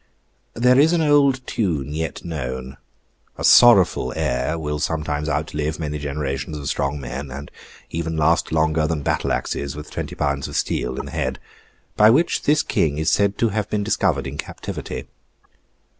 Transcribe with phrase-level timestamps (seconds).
[0.55, 6.67] There is an old tune yet known—a sorrowful air will sometimes outlive many generations of
[6.67, 7.51] strong men, and
[7.91, 12.41] even last longer than battle axes with twenty pounds of steel in the head—by which
[12.41, 15.05] this King is said to have been discovered in his captivity.